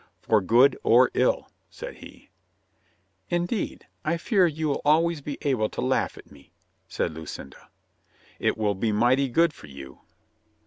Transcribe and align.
"For 0.19 0.41
good 0.41 0.75
or 0.81 1.11
ill," 1.13 1.51
said 1.69 1.97
he. 1.97 2.31
"Indeed, 3.29 3.85
I 4.03 4.17
fear 4.17 4.47
you'll 4.47 4.81
always 4.83 5.21
be 5.21 5.37
able 5.43 5.69
to 5.69 5.81
laugh 5.81 6.17
at 6.17 6.31
me," 6.31 6.51
said 6.87 7.13
Lucinda. 7.13 7.69
"It 8.39 8.57
will 8.57 8.73
be 8.73 8.91
mighty 8.91 9.29
good 9.29 9.53
for 9.53 9.67
you." 9.67 10.01